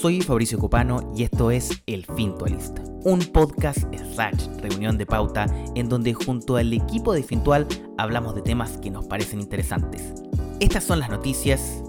[0.00, 3.78] Soy Fabricio Copano y esto es El Fintualista, un podcast
[4.12, 7.66] slash reunión de pauta en donde junto al equipo de Fintual
[7.96, 10.12] hablamos de temas que nos parecen interesantes.
[10.60, 11.82] Estas son las noticias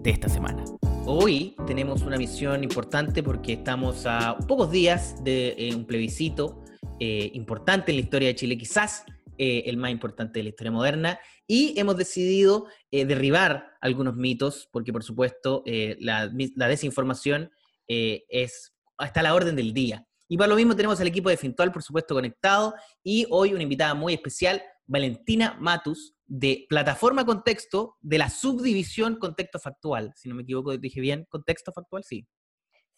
[0.00, 0.64] de esta semana.
[1.04, 6.64] Hoy tenemos una misión importante porque estamos a pocos días de eh, un plebiscito
[6.98, 9.04] eh, importante en la historia de Chile, quizás
[9.38, 14.68] eh, el más importante de la historia moderna, y hemos decidido eh, derribar algunos mitos,
[14.72, 17.50] porque por supuesto eh, la, desinformación
[17.86, 20.06] es, está a la orden del día.
[20.28, 23.62] Y para lo mismo tenemos al equipo de Fintual, por supuesto, conectado, y hoy una
[23.62, 30.12] invitada muy especial, Valentina Matus, de Plataforma Contexto, de la subdivisión Contexto Factual.
[30.16, 32.26] Si no me equivoco, dije bien, Contexto Factual, sí.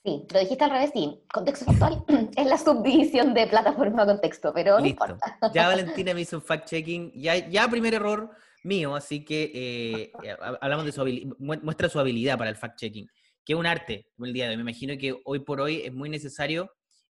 [0.05, 1.21] Sí, lo dijiste al revés, sí.
[1.33, 2.05] Contexto factual
[2.37, 5.39] es la subdivisión de plataforma contexto, pero no importa.
[5.53, 7.13] Ya Valentina me hizo un fact-checking.
[7.15, 8.31] Ya, ya primer error
[8.63, 13.09] mío, así que eh, eh, hablamos de su habilidad, muestra su habilidad para el fact-checking,
[13.45, 14.57] que es un arte el día de hoy.
[14.57, 16.71] Me imagino que hoy por hoy es muy necesario.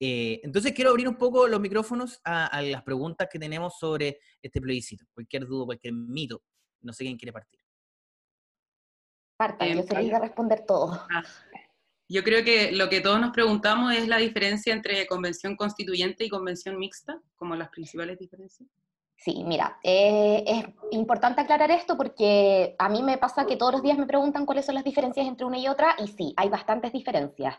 [0.02, 4.60] Eh, entonces quiero abrir un poco los micrófonos a, las preguntas que tenemos sobre este
[4.60, 5.04] plebiscito.
[5.12, 6.42] Cualquier duda, cualquier mito.
[6.80, 7.60] No sé quién quiere partir.
[9.36, 10.92] Parta, yo se a responder todo.
[11.10, 11.22] Ah.
[12.12, 16.28] Yo creo que lo que todos nos preguntamos es la diferencia entre convención constituyente y
[16.28, 18.68] convención mixta, como las principales diferencias.
[19.14, 23.82] Sí, mira, eh, es importante aclarar esto porque a mí me pasa que todos los
[23.82, 26.92] días me preguntan cuáles son las diferencias entre una y otra, y sí, hay bastantes
[26.92, 27.54] diferencias.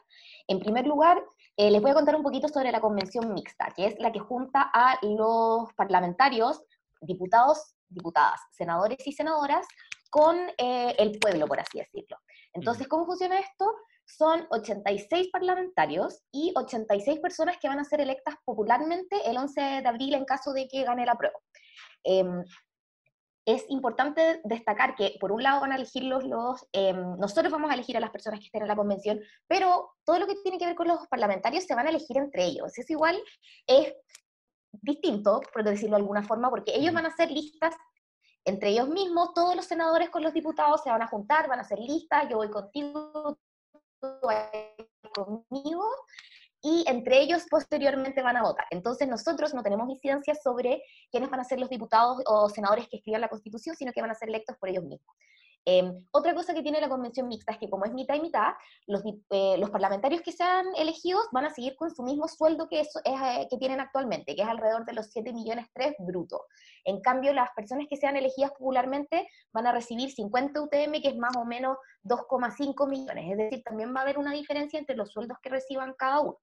[0.50, 1.24] En primer lugar,
[1.56, 4.20] eh, les voy a contar un poquito sobre la convención mixta, que es la que
[4.20, 6.62] junta a los parlamentarios,
[7.00, 9.66] diputados, diputadas, senadores y senadoras,
[10.10, 12.18] con eh, el pueblo, por así decirlo.
[12.54, 13.74] Entonces, ¿cómo funciona esto?
[14.18, 19.88] Son 86 parlamentarios y 86 personas que van a ser electas popularmente el 11 de
[19.88, 21.38] abril en caso de que gane la prueba.
[22.04, 22.44] Em,
[23.46, 27.72] es importante destacar que, por un lado, van a elegir los, los em, nosotros vamos
[27.72, 30.58] a elegir a las personas que estén en la convención, pero todo lo que tiene
[30.58, 32.78] que ver con los parlamentarios se van a elegir entre ellos.
[32.78, 33.22] Es igual,
[33.66, 33.94] es
[34.72, 37.76] distinto, por decirlo de alguna forma, porque ellos van a hacer listas
[38.46, 41.62] entre ellos mismos, todos los senadores con los diputados se van a juntar, van a
[41.62, 43.38] hacer listas, yo voy contigo,
[45.14, 45.84] conmigo
[46.62, 48.66] y entre ellos posteriormente van a votar.
[48.70, 52.98] Entonces nosotros no tenemos incidencia sobre quiénes van a ser los diputados o senadores que
[52.98, 55.16] escriban la Constitución, sino que van a ser electos por ellos mismos.
[55.64, 58.54] Em, otra cosa que tiene la convención mixta es que como es mitad y mitad,
[58.88, 62.80] los, eh, los parlamentarios que sean elegidos van a seguir con su mismo sueldo que,
[62.80, 66.42] es, eh, que tienen actualmente, que es alrededor de los 7 millones 3 brutos.
[66.84, 71.18] En cambio, las personas que sean elegidas popularmente van a recibir 50 UTM, que es
[71.18, 73.32] más o menos 2,5 millones.
[73.32, 76.40] Es decir, también va a haber una diferencia entre los sueldos que reciban cada uno.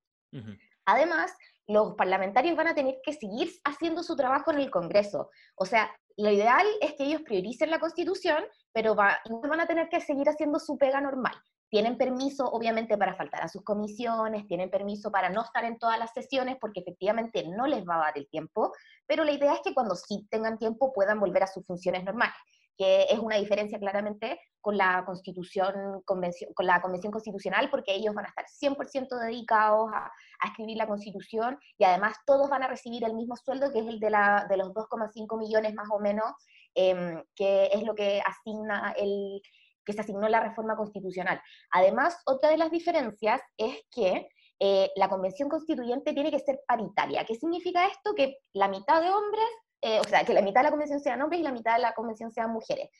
[0.84, 1.32] Además,
[1.66, 5.30] los parlamentarios van a tener que seguir haciendo su trabajo en el Congreso.
[5.54, 10.00] O sea, lo ideal es que ellos prioricen la Constitución, pero van a tener que
[10.00, 11.34] seguir haciendo su pega normal.
[11.70, 15.98] Tienen permiso, obviamente, para faltar a sus comisiones, tienen permiso para no estar en todas
[15.98, 18.72] las sesiones, porque efectivamente no les va a dar el tiempo,
[19.06, 22.36] pero la idea es que cuando sí tengan tiempo puedan volver a sus funciones normales
[22.78, 28.14] que es una diferencia claramente con la constitución, convención, con la convención constitucional, porque ellos
[28.14, 30.10] van a estar 100% dedicados a,
[30.46, 33.98] escribir la constitución y además todos van a recibir el mismo sueldo, que es el
[33.98, 36.30] de, la, de los 2,5 millones más o menos,
[36.74, 39.42] em, que es lo que asigna el
[39.84, 41.40] que se asignó la reforma constitucional.
[41.70, 44.28] Además, otra de las diferencias es que
[44.60, 47.24] eh, la convención constituyente tiene que ser paritaria.
[47.24, 48.14] ¿Qué significa esto?
[48.14, 49.48] Que la mitad de hombres
[49.80, 51.82] eh, o sea, que la mitad de la convención sean hombres y la mitad de
[51.82, 52.90] la convención sean mujeres.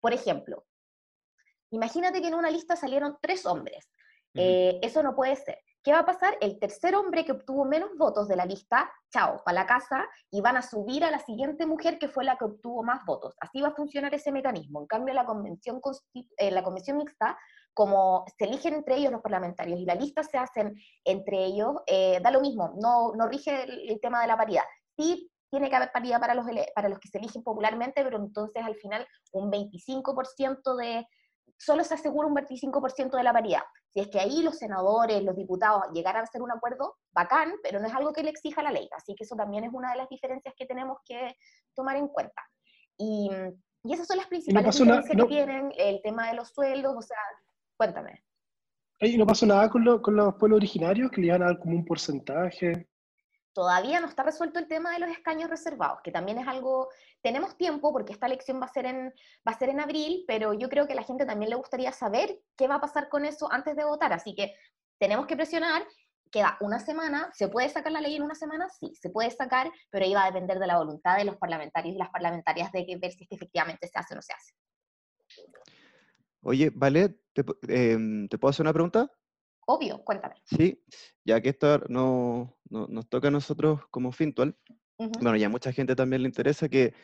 [0.00, 0.64] Por ejemplo,
[1.70, 3.90] imagínate que en una lista salieron tres hombres.
[4.38, 5.58] Eh, eso no puede ser.
[5.82, 6.36] ¿Qué va a pasar?
[6.42, 10.42] El tercer hombre que obtuvo menos votos de la lista, chao, para la casa, y
[10.42, 13.34] van a subir a la siguiente mujer que fue la que obtuvo más votos.
[13.40, 14.82] Así va a funcionar ese mecanismo.
[14.82, 15.80] En cambio, la convención,
[16.36, 17.38] eh, la convención mixta,
[17.72, 20.74] como se eligen entre ellos los parlamentarios y la lista se hacen
[21.04, 21.76] entre ellos,
[22.22, 24.64] da lo mismo, no, no rige el, el, tema de la paridad.
[24.96, 28.62] Sí tiene que haber paridad para los, para los que se eligen popularmente, pero entonces
[28.64, 31.06] al final un 25% de,
[31.58, 33.62] solo se asegura un 25% de la paridad.
[33.92, 37.80] Si es que ahí los senadores, los diputados llegaran a hacer un acuerdo, bacán, pero
[37.80, 38.88] no es algo que le exija la ley.
[38.94, 41.34] Así que eso también es una de las diferencias que tenemos que
[41.74, 42.42] tomar en cuenta.
[42.98, 43.30] Y,
[43.84, 47.18] y esas son las principales diferencias que tienen, el tema de los sueldos, o sea,
[47.76, 48.22] cuéntame.
[49.00, 51.76] ¿Y no pasó nada con, con los pueblos originarios que le iban a dar como
[51.76, 52.88] un porcentaje?
[53.56, 56.90] Todavía no está resuelto el tema de los escaños reservados, que también es algo,
[57.22, 59.06] tenemos tiempo porque esta elección va a ser en,
[59.48, 61.90] va a ser en abril, pero yo creo que a la gente también le gustaría
[61.90, 64.54] saber qué va a pasar con eso antes de votar, así que
[64.98, 65.86] tenemos que presionar,
[66.30, 68.68] queda una semana, ¿se puede sacar la ley en una semana?
[68.68, 71.94] Sí, se puede sacar, pero ahí va a depender de la voluntad de los parlamentarios
[71.94, 74.52] y las parlamentarias de ver si efectivamente se hace o no se hace.
[76.42, 79.10] Oye, Vale, ¿te, em, ¿te puedo hacer una pregunta?
[79.66, 80.36] Obvio, cuéntame.
[80.44, 80.82] Sí,
[81.24, 84.56] ya que esto no, no- nos toca a nosotros como Fintual,
[84.98, 85.10] Ujú.
[85.20, 86.94] bueno, ya mucha gente también le interesa que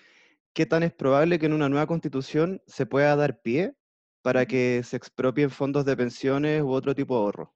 [0.55, 3.75] qué tan es probable que en una nueva constitución se pueda dar pie
[4.23, 7.55] para que se expropien fondos de pensiones u otro tipo de ahorro.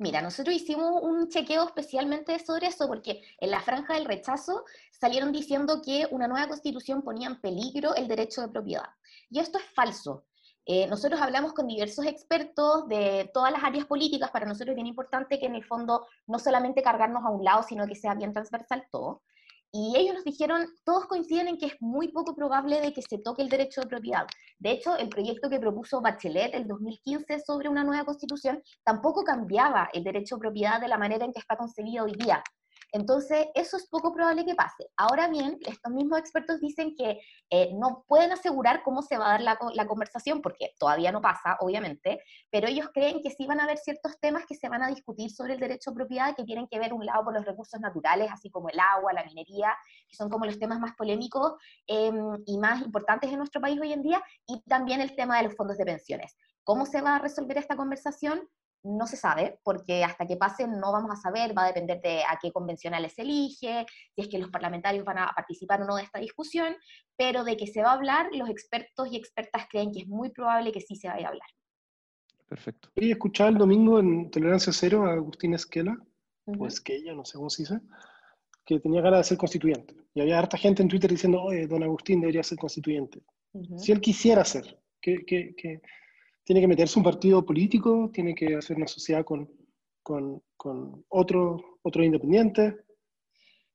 [0.00, 5.32] Mira, nosotros hicimos un chequeo especialmente sobre eso porque en la franja del rechazo salieron
[5.32, 8.90] diciendo que una nueva constitución ponía en peligro el derecho de propiedad.
[9.30, 10.27] Y esto es falso.
[10.70, 14.86] Eh, nosotros hablamos con diversos expertos de todas las áreas políticas, para nosotros es bien
[14.86, 18.34] importante que en el fondo no solamente cargarnos a un lado, sino que sea bien
[18.34, 19.22] transversal todo.
[19.72, 23.16] Y ellos nos dijeron, todos coinciden en que es muy poco probable de que se
[23.16, 24.26] toque el derecho de propiedad.
[24.58, 29.88] De hecho, el proyecto que propuso Bachelet el 2015 sobre una nueva constitución tampoco cambiaba
[29.94, 32.42] el derecho de propiedad de la manera en que está concebido hoy día.
[32.92, 34.86] Entonces, eso es poco probable que pase.
[34.96, 37.20] Ahora bien, estos mismos expertos dicen que
[37.50, 41.12] eh, no pueden asegurar cómo se va a dar la, co- la conversación, porque todavía
[41.12, 42.20] no pasa, obviamente,
[42.50, 45.30] pero ellos creen que sí van a haber ciertos temas que se van a discutir
[45.30, 48.30] sobre el derecho de propiedad que tienen que ver, un lado, por los recursos naturales,
[48.32, 49.74] así como el agua, la minería,
[50.08, 51.54] que son como los temas más polémicos
[51.86, 55.44] em, y más importantes en nuestro país hoy en día, y también el tema de
[55.44, 56.36] los fondos de pensiones.
[56.64, 58.48] ¿Cómo se va a resolver esta conversación?
[58.90, 62.22] No se sabe, porque hasta que pase no vamos a saber, va a depender de
[62.22, 65.96] a qué convencionales se elige, si es que los parlamentarios van a participar o no
[65.96, 66.74] de esta discusión,
[67.16, 70.30] pero de que se va a hablar, los expertos y expertas creen que es muy
[70.30, 71.48] probable que sí se vaya a hablar.
[72.48, 72.88] Perfecto.
[72.96, 75.96] Hoy escuchaba el domingo en Tolerancia Cero a Agustín Esquela,
[76.46, 76.64] Ujú.
[76.64, 77.80] o Esquella, no sé cómo se dice,
[78.64, 79.94] que tenía ganas de ser constituyente.
[80.14, 83.20] Y había harta gente en Twitter diciendo, oye, don Agustín debería ser constituyente.
[83.52, 83.78] Ujú.
[83.78, 85.82] Si él quisiera ser, que, que- que
[86.48, 89.46] tiene que meterse un partido político, tiene que hacer una sociedad con,
[90.02, 92.74] con, con otro, otro independiente.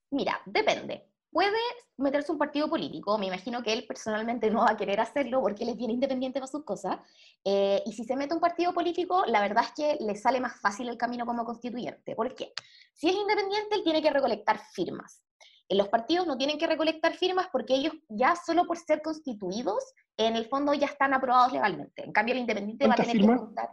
[0.10, 1.06] Mira, depende.
[1.30, 1.60] Puede
[1.98, 5.66] meterse un partido político, me imagino que él personalmente no va a querer hacerlo porque
[5.66, 6.98] él es bien independiente para sus cosas,
[7.46, 10.60] eh, y si se mete un partido político, la verdad es que le sale más
[10.60, 12.16] fácil el camino como constituyente.
[12.16, 12.54] ¿Por qué?
[12.96, 15.24] Si es independiente, él tiene que recolectar firmas.
[15.70, 19.84] Los partidos no tienen que recolectar firmas porque ellos ya solo por ser constituidos,
[20.18, 22.04] en el fondo ya están aprobados legalmente.
[22.04, 23.46] En cambio, el independiente va a ¿Cuántas tener que firmas?
[23.48, 23.70] juntar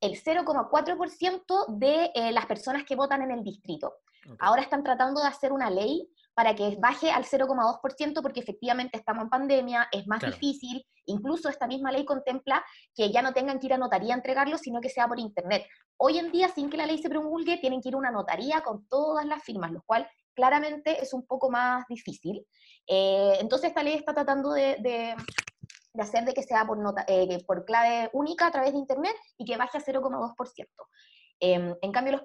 [0.00, 3.94] el 0,4% de eh, las personas que votan en el distrito.
[4.40, 9.24] Ahora están tratando de hacer una ley para que baje al 0,2% porque efectivamente estamos
[9.24, 10.34] en pandemia, es más Claro.
[10.34, 12.62] difícil, incluso esta misma ley contempla
[12.94, 15.66] que ya no tengan que ir a notaría a entregarlo, sino que sea por internet.
[15.96, 18.60] Hoy en día, sin que la ley se promulgue, tienen que ir a una notaría
[18.60, 20.08] con todas las firmas, lo cual
[20.38, 22.46] claramente es un poco más difícil.
[22.86, 25.16] Eh, entonces esta ley está tratando de, de-
[25.94, 29.16] de hacer de que sea por, nota- eh, por clave única a través de internet
[29.36, 30.68] y que baje a 0,2%.
[31.40, 32.22] Em, en cambio, los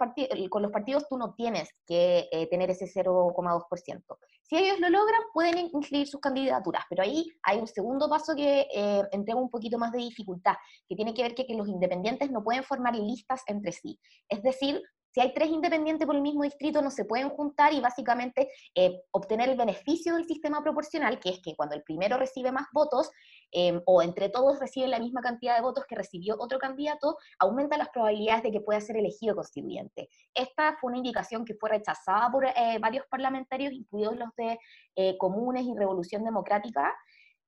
[0.50, 4.18] con los partidos tú no tienes que eh, tener ese 0,2%.
[4.44, 8.36] Si ellos lo logran, pueden in- inscribir sus candidaturas, pero ahí hay un segundo paso
[8.36, 10.56] que eh, entrega un poquito más de dificultad,
[10.88, 14.00] que tiene que ver que, que los independientes no pueden formar listas entre sí.
[14.30, 14.82] Es decir,
[15.14, 19.02] si hay tres independientes por el mismo distrito, no se pueden juntar y básicamente eh,
[19.12, 23.12] obtener el beneficio del sistema proporcional, que es que cuando el primero recibe más votos,
[23.52, 27.78] eh, o entre todos reciben la misma cantidad de votos que recibió otro candidato, aumenta
[27.78, 30.10] las probabilidades de que pueda ser elegido constituyente.
[30.34, 34.58] Esta fue una indicación que fue rechazada por eh, varios parlamentarios, incluidos los de
[34.96, 36.92] eh, Comunes y Revolución Democrática,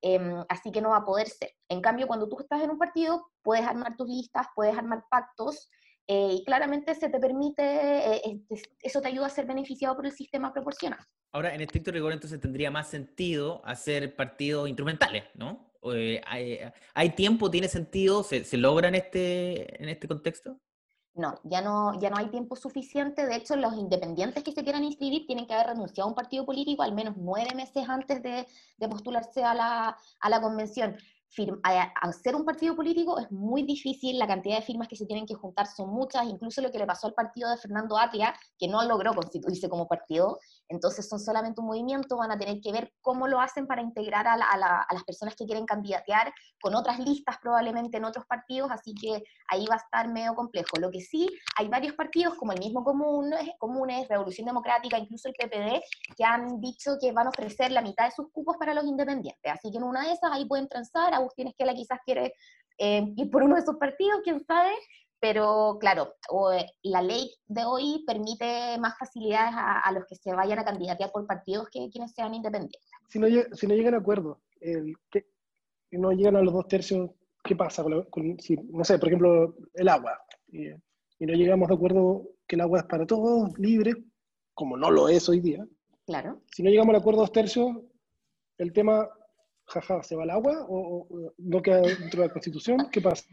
[0.02, 1.52] em, así que no va a poder ser.
[1.70, 5.70] En cambio, cuando tú estás en un partido, puedes armar tus listas, puedes armar pactos,
[6.08, 10.06] eh, y claramente se te permite, eh, eh, eso te ayuda a ser beneficiado por
[10.06, 11.00] el sistema proporcional.
[11.32, 15.72] Ahora, en estricto rigor, entonces tendría más sentido hacer partidos instrumentales, ¿no?
[15.94, 16.60] Eh, hay,
[16.94, 17.52] hay tiempo?
[17.52, 18.24] ¿Tiene sentido?
[18.24, 20.60] ¿Se, se logra en este, en este contexto?
[21.14, 23.26] No, ya no, ya no hay tiempo suficiente.
[23.26, 26.46] De hecho, los independientes que se quieran inscribir tienen que haber renunciado a un partido
[26.46, 28.46] político al menos nueve meses antes de,
[28.78, 30.98] de postularse a la, a la convención.
[31.30, 34.96] Firm- a- a hacer un partido político es muy difícil, la cantidad de firmas que
[34.96, 37.98] se tienen que juntar son muchas, incluso lo que le pasó al partido de Fernando
[37.98, 42.60] Atria, que no logró constituirse como partido, entonces son solamente un movimiento, van a tener
[42.62, 45.46] que ver cómo lo hacen para integrar a, la- a la- a las personas que
[45.46, 50.08] quieren candidatear con otras listas probablemente en otros partidos, así que ahí va a estar
[50.08, 50.78] medio complejo.
[50.80, 52.84] Lo que sí, hay varios partidos, como el mismo
[53.60, 55.82] Comunes, Revolución Democrática, incluso el PPD,
[56.18, 59.52] que han dicho que van a ofrecer la mitad de sus cupos para los independientes.
[59.52, 61.14] Así que en una de esas ahí pueden transar.
[61.14, 62.34] Agustín Esquela quizás quiere
[62.78, 64.72] eh, ir por uno de esos partidos, quién sabe.
[65.28, 66.14] Pero claro,
[66.54, 70.64] eh, la ley de hoy permite más facilidades a, a los que se vayan a
[70.64, 72.80] candidatear por partidos que quienes sean independientes.
[73.10, 75.26] Si no, lleg- si no llegan a acuerdo, el, que,
[75.94, 77.10] no llegan a los dos tercios,
[77.44, 77.82] ¿qué pasa?
[77.82, 80.16] Con la- con- si, no sé, por ejemplo, el agua.
[80.52, 83.94] Y, y no llegamos de acuerdo que el agua es para todos, libre,
[84.54, 85.66] como no lo es hoy día.
[86.06, 86.40] Claro.
[86.54, 87.72] Si no llegamos al acuerdo dos tercios,
[88.60, 89.10] el tema,
[89.66, 92.78] jaja, ¿se va al agua o, o- o no queda dentro de la Constitución?
[92.92, 93.26] ¿Qué pasa?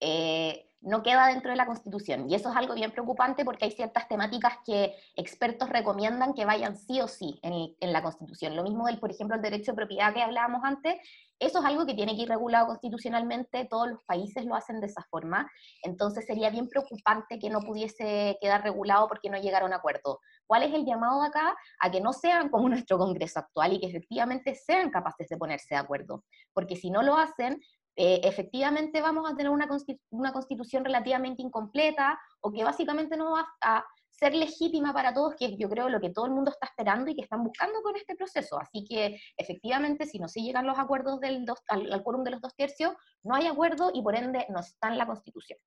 [0.00, 2.30] Eh, no queda dentro de la Constitución.
[2.30, 6.76] Y eso es algo bien preocupante porque hay ciertas temáticas que expertos recomiendan que vayan
[6.76, 8.56] sí o sí en, en la Constitución.
[8.56, 10.96] Lo mismo del, por ejemplo, el derecho de propiedad que hablábamos antes,
[11.38, 14.86] eso es algo que tiene que ir regulado constitucionalmente, todos los países lo hacen de
[14.86, 15.50] esa forma,
[15.82, 20.20] entonces sería bien preocupante que no pudiese quedar regulado porque no llegara a acuerdo.
[20.46, 21.54] ¿Cuál es el llamado de acá?
[21.80, 25.74] A que no sean como nuestro Congreso actual y que efectivamente sean capaces de ponerse
[25.74, 27.60] de acuerdo, porque si no lo hacen,
[27.96, 29.66] eh, efectivamente vamos a tener una,
[30.10, 35.56] una constitución relativamente incompleta o que básicamente no va a ser legítima para todos, que
[35.56, 38.14] yo creo lo que todo el mundo está esperando y que están buscando con este
[38.14, 38.58] proceso.
[38.58, 42.30] Así que efectivamente, si no se llegan los acuerdos del dos, al, al quórum de
[42.30, 45.58] los dos tercios, no hay acuerdo y por ende no está en la Constitución.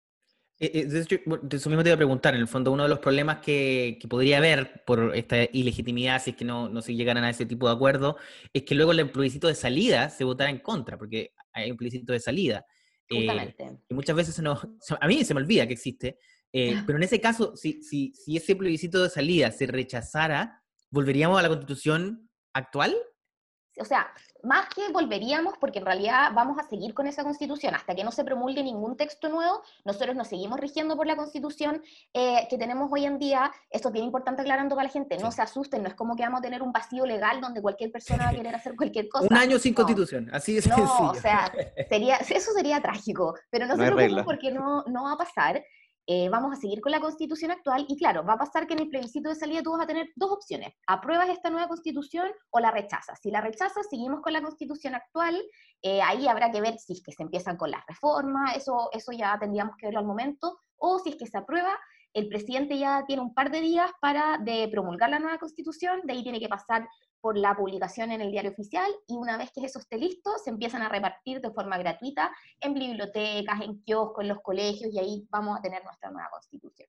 [0.62, 1.00] Eh, eh, de
[1.58, 4.08] eso mismo te iba a preguntar, en el fondo uno de los problemas que, que,
[4.10, 7.68] podría haber por esta ilegitimidad, si es que no, no se llegaran a ese tipo
[7.68, 8.18] de acuerdo,
[8.52, 12.12] es que luego el plebiscito de salida se votara en contra, porque hay un plebiscito
[12.12, 12.66] de salida.
[13.10, 13.56] Eh,
[13.90, 14.68] y muchas veces se nos,
[15.00, 16.20] a mí se me olvida que existe,
[16.52, 20.62] eh, pero en ese caso, si, si, si ese plebiscito de salida se rechazara,
[20.92, 22.96] ¿volveríamos a la constitución actual?
[23.80, 24.12] O sea,
[24.44, 28.12] más que volveríamos, porque en realidad vamos a seguir con esa constitución hasta que no
[28.12, 31.82] se promulgue ningún texto nuevo, nosotros nos seguimos rigiendo por la constitución
[32.14, 33.52] eh, que tenemos hoy en día.
[33.70, 36.24] Esto es bien importante aclarando para la gente, no se asusten, no es como que
[36.24, 39.28] vamos a tener un vacío legal donde cualquier persona va a querer hacer cualquier cosa.
[39.30, 40.68] un año sin constitución, así es.
[40.68, 41.52] No, o sea,
[41.90, 45.64] sería, eso sería trágico, pero no, no se preocupen porque no, no va a pasar.
[46.12, 48.80] Eh, vamos a seguir con la constitución actual y claro, va a pasar que en
[48.80, 52.60] el plebiscito de salida tú vas a tener dos opciones, apruebas esta nueva constitución o
[52.60, 53.20] la rechazas.
[53.22, 55.40] Si la rechazas, seguimos con la constitución actual,
[55.84, 59.12] eh, ahí habrá que ver si es que se empiezan con las reformas, eso, eso
[59.12, 61.78] ya tendríamos que verlo al momento, o si es que se aprueba,
[62.14, 66.14] el presidente ya tiene un par de días para de promulgar la nueva constitución, de
[66.14, 66.88] ahí tiene que pasar
[67.22, 70.50] por la publicación en el diario oficial y una vez que eso esté listo, se
[70.50, 75.28] empiezan a repartir de forma gratuita en bibliotecas, en kioscos, en los colegios y ahí
[75.30, 76.88] vamos a tener nuestra nueva constitución.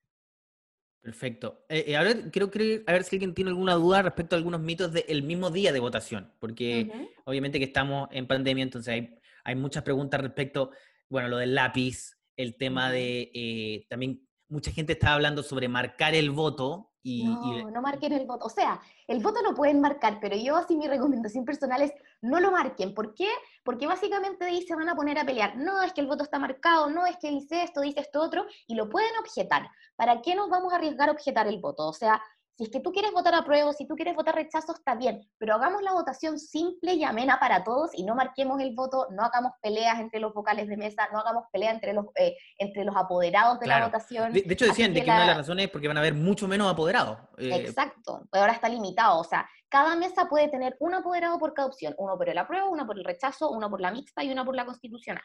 [1.01, 1.65] Perfecto.
[1.69, 4.61] Eh, eh, ahora quiero creer, a ver si alguien tiene alguna duda respecto a algunos
[4.61, 9.55] mitos del mismo día de votación, porque obviamente que estamos en pandemia, entonces hay, hay
[9.55, 10.71] muchas preguntas respecto,
[11.09, 16.15] bueno, lo del lápiz, el tema de eh, también mucha gente está hablando sobre marcar
[16.15, 18.45] el voto, no, no marquen el voto.
[18.45, 22.41] O sea, el voto lo pueden marcar, pero yo así mi recomendación personal es no
[22.41, 22.95] lo marquen.
[22.95, 23.29] ¿Por qué?
[23.65, 25.57] Porque básicamente ahí se van a poner a pelear.
[25.57, 28.45] No, es que el voto está marcado, no, es que dice esto, dice esto otro,
[28.67, 29.69] y lo pueden objetar.
[29.97, 31.89] ¿Para qué nos vamos a arriesgar a objetar el voto?
[31.89, 32.23] O sea,
[32.61, 35.55] si es que tú quieres votar apruebo, si tú quieres votar rechazo, está bien, pero
[35.55, 39.53] hagamos la votación simple y amena para todos y no marquemos el voto, no hagamos
[39.63, 43.61] peleas entre los vocales de mesa, no hagamos peleas entre los, eh, entre los apoderados
[43.61, 44.35] de la votación.
[44.35, 46.71] De, hecho decían que, una de las razones es porque van a haber mucho menos
[46.71, 47.17] apoderados.
[47.39, 47.65] Eh.
[47.65, 51.69] Exacto, pero ahora está limitado, o sea, cada mesa puede tener un apoderado por cada
[51.69, 54.45] opción, uno por el apruebo, uno por el rechazo, uno por la mixta y uno
[54.45, 55.25] por la constitucional.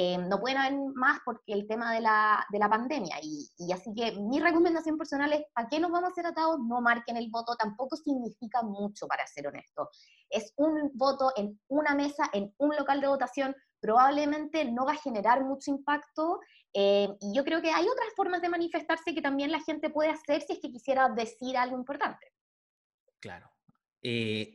[0.00, 3.16] Eh, no pueden haber más porque el tema de la, de la pandemia.
[3.20, 6.60] Y, y, así que mi recomendación personal es, ¿para qué nos vamos a hacer atados?
[6.60, 9.90] No marquen el voto, tampoco significa mucho, para ser honesto.
[10.30, 15.02] Es un voto en una mesa, en un local de votación, probablemente no va a
[15.02, 16.38] generar mucho impacto.
[16.72, 20.10] Eh, y yo creo que hay otras formas de manifestarse que también la gente puede
[20.10, 22.24] hacer si es que quisiera decir algo importante.
[23.18, 23.50] Claro.
[24.00, 24.54] Eh,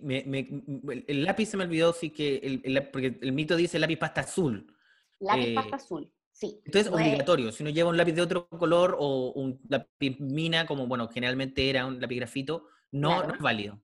[1.05, 4.72] el lápiz se me olvidó, sí que el, porque el mito dice lápiz pasta azul.
[5.23, 6.61] Lápiz eh, pasta azul, sí.
[6.65, 7.51] Entonces, es obligatorio.
[7.51, 11.69] Si uno lleva un lápiz de otro color o un lápiz mina, como bueno, generalmente
[11.69, 13.79] era un lápiz grafito, no, no es válido.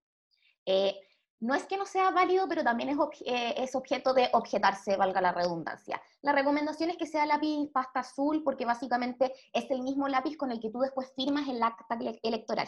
[0.66, 0.96] Eh,
[1.40, 5.22] no es que no sea válido, pero también es, eh, es, objeto de objetarse, valga
[5.22, 6.02] la redundancia.
[6.22, 10.52] La recomendación es que sea lápiz pasta azul, porque básicamente es el mismo lápiz con
[10.52, 12.68] el que tú después firmas el acta electoral.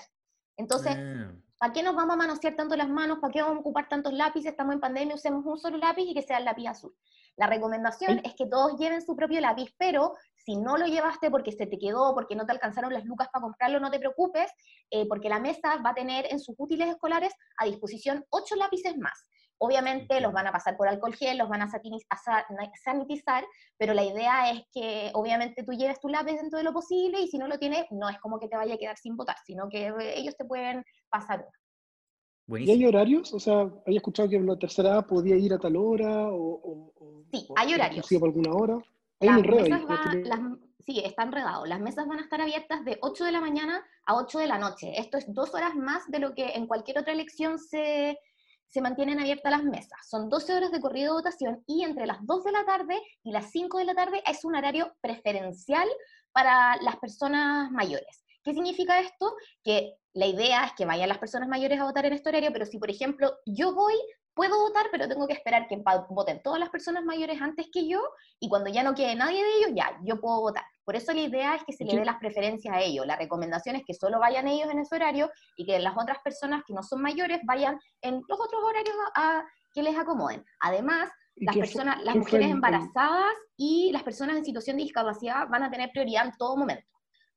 [0.61, 1.33] Entonces, ah.
[1.57, 3.17] ¿para qué nos vamos a manosear tanto las manos?
[3.19, 4.51] ¿Para qué vamos a ocupar tantos lápices?
[4.51, 6.95] Estamos en pandemia, usemos un solo lápiz y que sea el lápiz azul.
[7.35, 11.51] La recomendación es que todos lleven su propio lápiz, pero si no lo llevaste porque
[11.51, 14.51] se te quedó, porque no te alcanzaron las lucas para comprarlo, no te preocupes,
[14.91, 18.97] eh, porque la mesa va a tener en sus útiles escolares a disposición ocho lápices
[18.97, 19.27] más.
[19.63, 21.69] Obviamente los van a pasar por alcohol gel, los van a
[22.83, 23.45] sanitizar,
[23.77, 27.27] pero la idea es que obviamente tú lleves tu lápiz dentro de lo posible y
[27.27, 29.69] si no lo tienes, no es como que te vaya a quedar sin votar, sino
[29.69, 31.45] que eh, ellos te pueden pasar
[32.47, 33.33] ¿Y hay horarios?
[33.33, 36.91] O sea, había escuchado que la tercera edad podía ir a tal hora o...
[37.31, 38.07] sí, hay horarios.
[38.07, 38.77] por alguna hora.
[39.19, 41.65] Hay un enredo Sí, está enredado.
[41.67, 44.57] Las mesas van a estar abiertas de 8 de la mañana a 8 de la
[44.57, 44.99] noche.
[44.99, 48.17] Esto es dos horas más de lo que en cualquier otra elección se,
[48.71, 49.99] se mantienen abiertas las mesas.
[50.07, 53.31] Son 12 horas de corrido de votación y entre las 2 de la tarde y
[53.31, 55.87] las 5 de la tarde es un horario preferencial
[56.31, 58.23] para las personas mayores.
[58.43, 59.35] ¿Qué significa esto?
[59.61, 62.65] Que la idea es que vayan las personas mayores a votar en este horario, pero
[62.65, 63.93] si, por ejemplo, yo voy,
[64.33, 68.01] puedo votar, pero tengo que esperar que voten todas las personas mayores antes que yo,
[68.39, 70.63] y cuando ya no quede nadie de ellos, ya, yo puedo votar.
[70.85, 73.05] Por eso la idea es que se le dé las preferencias a ellos.
[73.05, 76.63] La recomendación es que solo vayan ellos en ese horario y que las otras personas
[76.65, 80.43] que no son mayores vayan en los otros horarios a, a- que les acomoden.
[80.59, 85.63] Además, ¿Y las personas, las mujeres embarazadas y las personas en situación de discapacidad van
[85.63, 86.85] a tener prioridad en todo momento.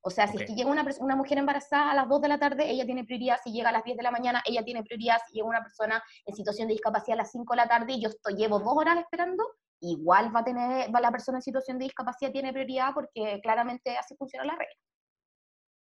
[0.06, 2.38] O sea, si es que llega una, una mujer embarazada a las 2 de la
[2.38, 3.38] tarde, ella tiene prioridad.
[3.42, 5.16] Si llega a las 10 de la mañana, ella tiene prioridad.
[5.26, 8.02] Si llega una persona en situación de discapacidad a las 5 de la tarde y
[8.02, 9.42] yo estoy, llevo dos horas esperando,
[9.80, 13.96] igual va a tener, va la persona en situación de discapacidad tiene prioridad porque claramente
[13.96, 14.74] así funciona la regla.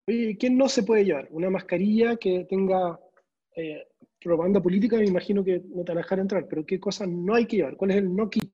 [0.06, 1.26] Oye, ¿quién no se puede llevar?
[1.30, 3.00] Una mascarilla que tenga
[3.56, 3.88] eh,
[4.20, 7.34] propaganda política, me imagino que no te van a dejar entrar, pero ¿qué cosas no
[7.34, 7.78] hay que llevar?
[7.78, 8.52] ¿Cuál es el no kit?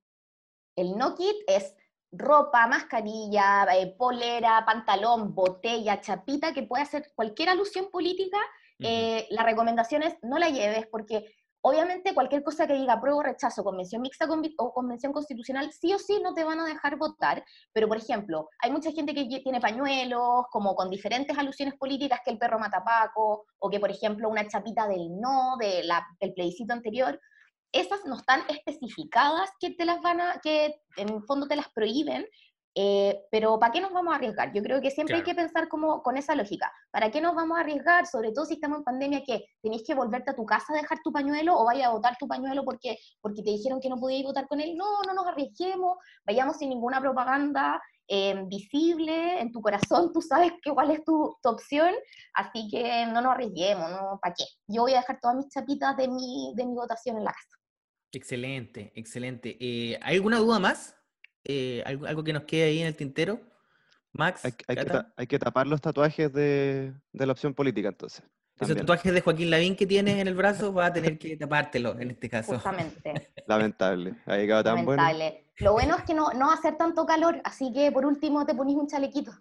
[0.77, 1.75] El no kit es
[2.17, 8.39] ropa, mascarilla, eh, polera, pantalón, botella, chapita, que puede hacer cualquier alusión política.
[8.79, 13.65] Eh, la recomendación es no la lleves porque obviamente cualquier cosa que diga apruebo, rechazo,
[13.65, 17.45] convención mixta o convención constitucional, sí o sí no te van a dejar votar.
[17.73, 22.31] Pero, por ejemplo, hay mucha gente que tiene pañuelos, como con diferentes alusiones políticas, que
[22.31, 26.07] el perro mata a Paco, o que, por ejemplo, una chapita del no, de la-
[26.21, 27.19] del plebiscito anterior
[27.81, 31.69] esas no están especificadas que te las van a, que en el fondo te las
[31.71, 32.27] prohíben,
[32.79, 34.53] eh, pero ¿para qué nos vamos a arriesgar?
[34.53, 35.35] Yo creo que siempre hay Claro.
[35.37, 36.71] que pensar como con esa lógica.
[36.91, 38.07] ¿Para qué nos vamos a arriesgar?
[38.07, 40.99] Sobre todo si estamos en pandemia, que tenéis que volverte a tu casa a dejar
[41.03, 44.25] tu pañuelo o vaya a botar tu pañuelo porque, porque te dijeron que no podíais
[44.25, 44.77] votar con él.
[44.77, 50.53] No, no nos arriesguemos, vayamos sin ninguna propaganda eh, visible en tu corazón, tú sabes
[50.63, 51.93] que cuál es tu, tu opción,
[52.35, 54.19] así que no nos arriesguemos, ¿no?
[54.23, 54.45] ¿Para qué?
[54.69, 57.57] Yo voy a dejar todas mis chapitas de mi, de mi votación en la casa.
[58.17, 59.57] Excelente, excelente.
[59.61, 60.97] Eh, ¿Hay alguna duda más?
[61.45, 63.41] Eh, ¿algo, algo que nos quede ahí en el tintero?
[64.13, 67.89] Max, Hay, hay que, ta- hay que tapar los tatuajes de, de la opción política,
[67.89, 68.21] entonces.
[68.23, 68.79] Esos también.
[68.79, 72.13] tatuajes de Joaquín Lavín que tienes en el brazo, vas a tener que tapártelo en
[72.13, 72.55] este caso.
[72.55, 73.13] Justamente,
[73.47, 74.15] Lamentable.
[74.25, 75.03] Ahí quedó tan bueno.
[75.03, 75.45] lamentable.
[75.59, 78.47] Lo bueno es que no, no va a hacer tanto calor, así que por último
[78.47, 79.33] te ponís un chalequito.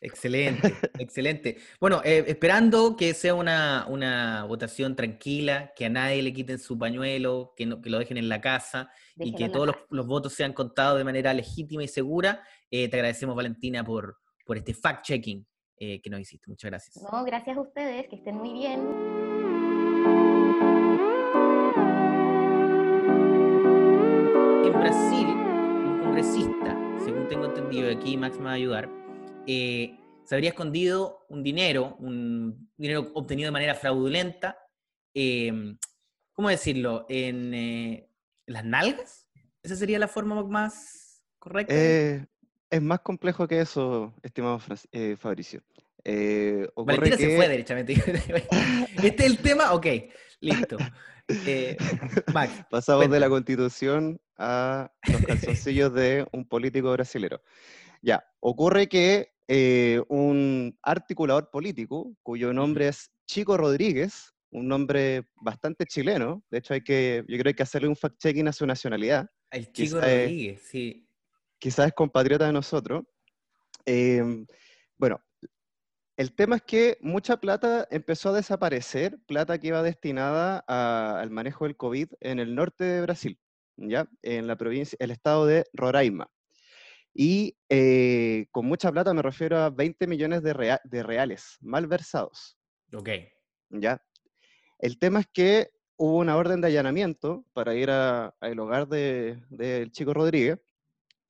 [0.00, 1.56] Excelente, excelente.
[1.80, 6.78] Bueno, eh, esperando que sea una, una votación tranquila, que a nadie le quiten su
[6.78, 10.34] pañuelo, que, no, que lo dejen en la casa y que todos los, los votos
[10.34, 12.42] sean contados de manera legítima y segura.
[12.70, 15.46] Eh, te agradecemos, Valentina, por, por este fact-checking
[15.78, 16.50] eh, que nos hiciste.
[16.50, 17.02] Muchas gracias.
[17.02, 18.80] No, gracias a ustedes, que estén muy bien.
[24.62, 28.90] En Brasil, un congresista, según tengo entendido, y aquí Max me va a ayudar,
[29.46, 34.58] eh, se habría escondido un dinero, un dinero obtenido de manera fraudulenta,
[35.14, 35.76] eh,
[36.32, 37.06] ¿cómo decirlo?
[37.08, 38.10] En eh,
[38.46, 39.28] las nalgas.
[39.62, 41.74] ¿Esa sería la forma más correcta?
[41.74, 42.26] Eh,
[42.70, 44.58] es más complejo que eso, estimado
[45.18, 45.62] Fabricio.
[46.76, 47.92] Valentina se fue derechamente.
[49.02, 49.72] ¿Este es el tema?
[49.72, 49.86] Ok,
[50.40, 50.76] listo.
[51.28, 51.76] Eh,
[52.32, 57.42] Max, Pasamos de la constitución a los calzoncillos de un político brasilero.
[58.02, 65.84] Ya, ocurre que eh, un articulador político, cuyo nombre es Chico Rodríguez, un nombre bastante
[65.86, 68.66] chileno, de hecho hay que, yo creo que hay que hacerle un fact-checking a su
[68.66, 71.08] nacionalidad, el chico Quizá, Rodríguez, sí.
[71.58, 73.04] quizás es compatriota de nosotros.
[73.84, 74.46] Em,
[74.98, 75.20] bueno,
[76.16, 81.30] el tema es que mucha plata empezó a desaparecer, plata que iba destinada a- al
[81.30, 83.38] manejo del COVID en el norte de Brasil,
[83.76, 84.08] ¿ya?
[84.22, 86.28] En la provincia, el estado de Roraima.
[87.18, 92.58] Y eh, con mucha plata me refiero a 20 millones de, rea- de reales malversados,
[92.92, 93.08] Ok.
[93.70, 94.02] ¿ya?
[94.78, 99.90] El tema es que hubo una orden de allanamiento para ir al hogar de- del
[99.92, 100.58] chico Rodríguez,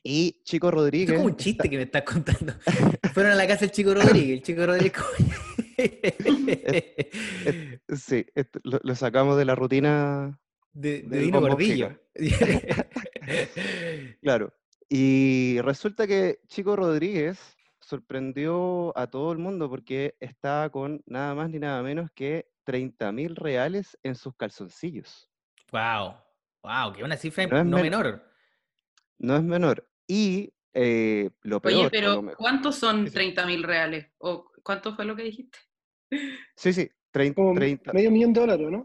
[0.03, 1.11] y Chico Rodríguez...
[1.11, 2.53] es como un está- chiste que me estás contando.
[3.15, 4.39] Fueron a la casa del chico Rodríguez.
[4.39, 4.93] El chico Rodríguez.
[7.97, 8.25] Sí,
[8.63, 10.39] lo, lo sacamos de la rutina,
[10.73, 11.99] de, de del Dino Gordillo.
[14.23, 14.53] claro.
[14.89, 15.36] Y
[15.67, 21.59] resulta que Chico Rodríguez sorprendió a todo el mundo porque estaba con nada más ni
[21.59, 25.31] nada menos que 30 mil reales en sus calzoncillos.
[25.73, 26.15] wow.
[26.63, 28.29] Wow, que una cifra No es no men- menor.
[29.19, 29.89] No es menor.
[30.09, 33.15] Y eh, lo peor, Oye, pero lo ¿cuántos son Sí, sí.
[33.15, 34.09] 30 mil reales?
[34.19, 35.59] ¿O cuánto fue lo que dijiste?
[36.57, 38.85] Sí, sí, 30 Como 30 medio millón de dólares, ¿no?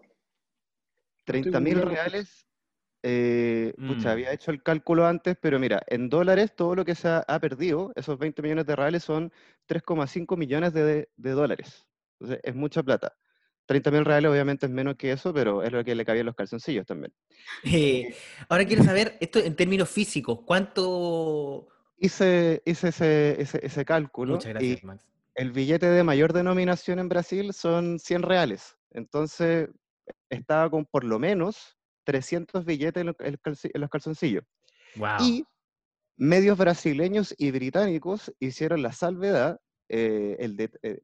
[1.26, 2.46] 30 mil reales.
[3.04, 4.12] Eh, pucha, Mm.
[4.12, 7.40] había hecho el cálculo antes, pero mira, en dólares todo lo que se ha, ha
[7.40, 9.32] perdido, esos 20 millones de reales son
[9.68, 11.88] 3,5 millones de, de dólares.
[12.20, 13.14] Entonces, es mucha plata.
[13.68, 16.26] 30 mil reales obviamente es menos que eso, pero es lo que le cabía en
[16.26, 17.14] los calzoncillos también.
[17.64, 18.14] Eh,
[18.50, 21.68] ahora quiero saber, esto en términos físicos, ¿cuánto...
[21.98, 25.06] Hice, hice ese, ese, ese cálculo Muchas gracias, y Max.
[25.36, 28.76] el billete de mayor denominación en Brasil son 100 reales.
[28.92, 29.70] Entonces,
[30.30, 33.16] estaba con por lo menos 300 billetes en,
[33.82, 34.44] los calzoncillos.
[34.96, 35.18] Wow.
[35.22, 35.44] Y
[36.18, 39.60] medios brasileños y británicos hicieron la salvedad,
[39.90, 41.00] eh, el de- eh,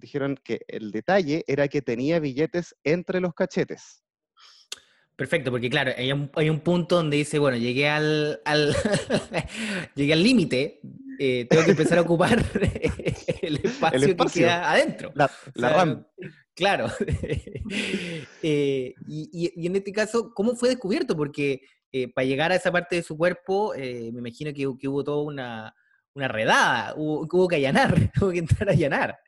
[0.00, 4.02] dijeron que el detalle era que tenía billetes entre los cachetes.
[5.16, 8.72] Perfecto, porque claro, hay un, hay un punto donde dice, bueno, llegué al, al
[9.96, 10.80] llegué al límite,
[11.18, 12.38] eh, tengo que empezar a ocupar
[13.42, 14.42] el espacio, que espacio.
[14.42, 15.10] queda adentro.
[15.16, 16.06] La, O la sea, RAM.
[16.58, 16.88] Claro.
[18.40, 21.16] Eh, y, en este caso, ¿cómo fue descubierto?
[21.16, 21.60] Porque
[21.92, 25.22] eh, para llegar a esa parte de su cuerpo, eh, me imagino que, hubo toda
[25.22, 25.74] una,
[26.14, 29.18] una redada, hubo, hubo que allanar, hubo que entrar a allanar.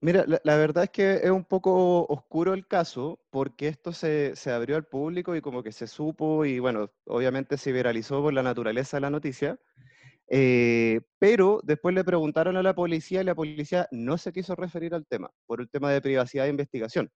[0.00, 4.36] Mira, la, la verdad es que es un poco oscuro el caso porque esto se,
[4.36, 8.34] se abrió al público y como que se supo y bueno, obviamente se viralizó por
[8.34, 9.58] la naturaleza de la noticia,
[10.30, 14.94] eh, pero después le preguntaron a la policía y la policía no se quiso referir
[14.94, 17.10] al tema por el tema de privacidad de investigación.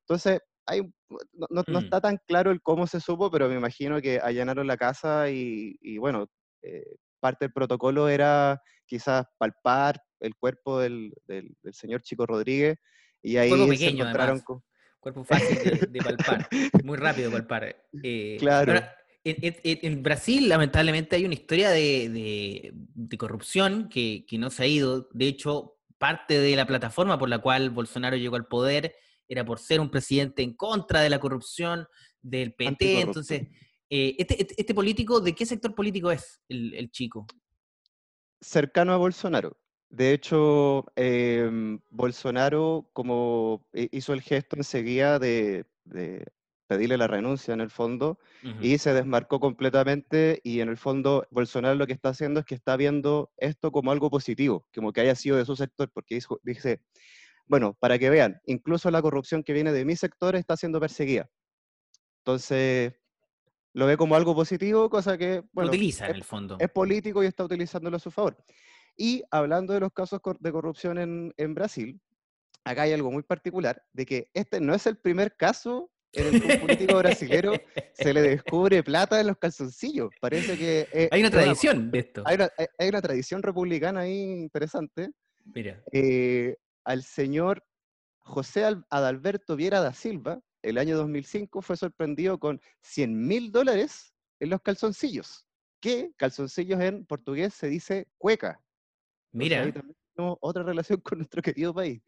[0.00, 0.94] Entonces, hay, un-
[1.32, 1.84] no, no- no Mm.
[1.84, 5.76] está tan claro el cómo se supo, pero me imagino que allanaron la casa y,
[5.80, 6.26] y, bueno,
[6.62, 6.84] eh,
[7.20, 12.76] parte del protocolo era quizás palpar el cuerpo del, del- del señor Chico Rodríguez
[13.22, 14.44] y ahí Cuerpo se pequeño, encontraron además.
[14.44, 14.62] con...
[15.00, 16.46] Cuerpo fácil de, de palpar,
[16.84, 17.74] muy rápido palpar.
[18.04, 18.72] Eh, Claro.
[18.72, 24.38] ahora, en, en- en Brasil, lamentablemente, hay una historia de, de- de corrupción que, que
[24.38, 25.08] no se ha ido.
[25.12, 28.94] De hecho, parte de la plataforma por la cual Bolsonaro llegó al poder
[29.28, 31.86] era por ser un presidente en contra de la corrupción
[32.22, 33.00] del PT.
[33.02, 33.42] Entonces,
[33.90, 37.26] eh, este, este- este político, ¿de qué sector político es el, el chico?
[38.40, 39.58] cercano a Bolsonaro.
[39.90, 46.24] De hecho, em, Bolsonaro como hi- hizo el gesto enseguida de, de
[46.70, 48.54] pedirle la renuncia en el fondo Ujú.
[48.62, 52.54] y se desmarcó completamente y en el fondo Bolsonaro lo que está haciendo es que
[52.54, 56.38] está viendo esto como algo positivo, como que haya sido de su sector, porque dijo-
[56.44, 56.80] dice,
[57.46, 61.28] bueno, para que vean, incluso la corrupción que viene de mi sector está siendo perseguida.
[62.18, 62.94] Entonces,
[63.72, 66.56] lo ve como algo positivo, cosa que, bueno, utiliza en es- el fondo.
[66.60, 68.36] es político y está utilizándolo a su favor.
[68.96, 72.00] Y hablando de los casos de corrupción en, en Brasil,
[72.62, 76.60] acá hay algo muy particular, de que este no es el primer caso en el
[76.60, 77.52] político brasilero
[77.92, 80.10] se le descubre plata en los calzoncillos.
[80.20, 80.88] Parece que...
[80.92, 82.22] eh, Hay una tradición de esto.
[82.26, 85.10] hay, una, hay- hay una tradición republicana ahí interesante.
[85.44, 85.82] Mira.
[85.92, 87.64] Eh, al señor
[88.18, 94.12] José Al- Adalberto Viera da Silva, el año 2005, fue sorprendido con 100 mil dólares
[94.40, 95.46] en los calzoncillos,
[95.80, 98.60] que calzoncillos en portugués se dice cueca.
[99.32, 99.72] Entonces, ahí Mira.
[99.72, 102.02] también tenemos otra relación con nuestro querido país.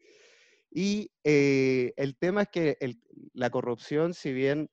[0.75, 2.99] Y eh, el tema es que el-
[3.33, 4.69] la corrupción, si bien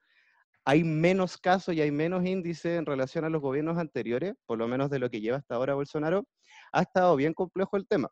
[0.65, 4.67] hay menos casos y hay menos índices en relación a los gobiernos anteriores, por lo
[4.69, 6.27] menos de lo que lleva hasta ahora Bolsonaro,
[6.73, 8.09] ha estado bien complejo el tema,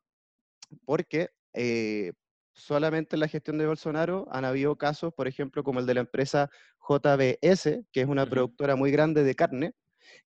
[0.85, 2.13] porque eh,
[2.53, 6.01] solamente en la gestión de Bolsonaro han habido casos, por ejemplo, como el de la
[6.01, 6.51] empresa
[6.89, 9.73] JBS, que es una productora muy grande de carne,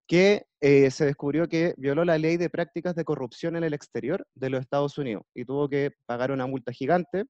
[0.06, 4.26] que eh, se descubrió que violó la ley de prácticas de corrupción en el exterior
[4.34, 7.24] de los Estados Unidos y tuvo que pagar una multa gigante.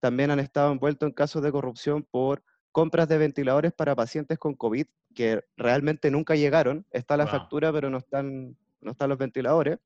[0.00, 4.54] También han estado envueltos en casos de corrupción por compras de ventiladores para pacientes con
[4.54, 6.86] COVID que realmente nunca llegaron.
[6.90, 7.32] Está la Wow.
[7.32, 9.78] factura, pero no están, no están los ventiladores.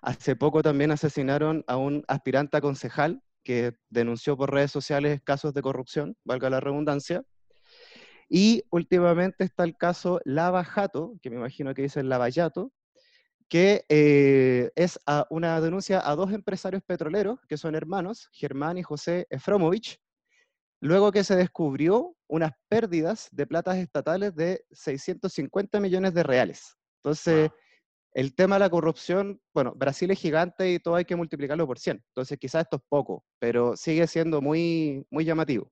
[0.00, 5.54] Hace poco también asesinaron a un aspirante a concejal que denunció por redes sociales casos
[5.54, 7.24] de corrupción, valga la redundancia.
[8.28, 12.72] Y últimamente está el caso Lava Jato, que me imagino que dice Lavallato,
[13.52, 18.82] que eh, es a una denuncia a dos empresarios petroleros que son hermanos, Germán y
[18.82, 19.98] José Efromovich,
[20.80, 26.78] luego que se descubrió unas pérdidas de platas estatales de 650 millones de reales.
[27.02, 27.58] Entonces, Wow.
[28.14, 31.78] el tema de la corrupción, bueno, Brasil es gigante y todo hay que multiplicarlo por
[31.78, 32.02] 100.
[32.08, 35.70] Entonces, quizás esto es poco, pero sigue siendo muy, muy llamativo.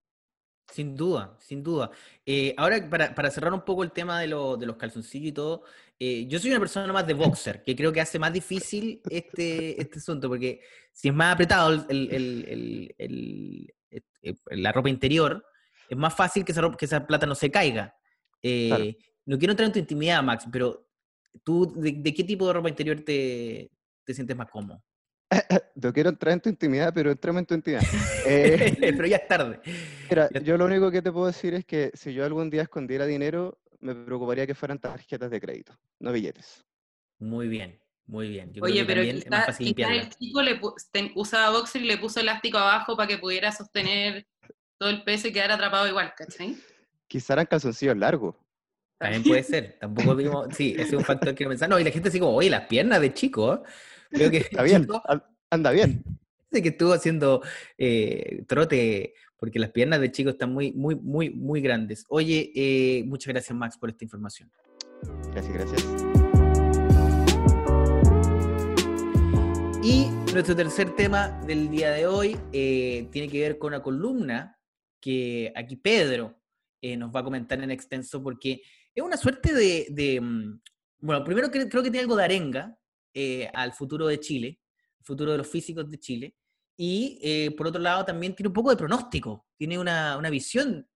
[0.73, 1.91] Sin duda, sin duda.
[2.25, 5.33] Eh, ahora, para, para cerrar un poco el tema de, lo- de los calzoncillos y
[5.33, 5.65] todo,
[5.99, 9.81] eh, yo soy una persona más de boxer, que creo que hace más difícil este,
[9.81, 10.61] este asunto, porque
[10.93, 13.67] si es más apretado el- eh,
[14.51, 15.45] la ropa interior,
[15.89, 17.95] es más fácil que esa, ropa- que esa plata no se caiga.
[18.43, 18.85] Eh, Claro.
[19.27, 20.89] No quiero entrar en tu intimidad, Max, pero
[21.45, 23.71] ¿tú de, de qué tipo de ropa interior te,
[24.05, 24.83] te sientes más cómodo?
[25.75, 27.83] Yo quiero entrar en tu intimidad, pero entremos en tu intimidad.
[28.27, 29.61] Eh, pero ya es tarde.
[30.11, 33.07] Mira, yo lo único que te puedo decir es que si yo algún día escondiera
[33.07, 36.63] dinero, me preocuparía que fueran tarjetas de crédito, no billetes.
[37.19, 38.53] Muy bien, muy bien.
[38.53, 40.61] Yo Oye, pero quizás el chico le
[40.93, 44.27] ten- usaba boxer y le puso elástico abajo para que pudiera sostener
[44.79, 46.57] todo el peso y quedar atrapado igual, ¿cachai?
[47.09, 48.37] Quizá eran calzoncillos largos.
[48.99, 49.79] También puede ser.
[49.81, 50.49] Tampoco vimos.
[50.55, 51.71] Sí, ese es un factor que no pensar.
[51.71, 53.65] No, y la gente así como, oye, las piernas de chico.
[54.11, 54.87] Está bien,
[55.51, 56.05] anda bien.
[56.51, 57.43] Dice que estuvo haciendo
[57.79, 62.05] eh, trote, porque las piernas de chico están muy, muy, muy, muy grandes.
[62.09, 64.51] Oye, eh, muchas gracias, Max, por esta información.
[65.33, 65.87] Gracias, gracias.
[69.83, 74.59] Y nuestro tercer tema del día de hoy eh, tiene que ver con una columna
[75.01, 76.37] que aquí Pedro
[76.83, 78.63] nos va a comentar en extenso porque
[78.95, 80.61] es una suerte de, mm,
[81.01, 82.77] bueno, primero creo, que tiene algo de arenga,
[83.15, 84.61] eh, al futuro de Chile,
[84.99, 86.37] el futuro de los físicos de Chile,
[86.77, 90.89] y por otro lado también tiene un poco de pronóstico, tiene una, una visión